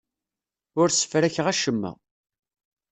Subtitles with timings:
[0.79, 1.91] Ur ssefrakeɣ acemma.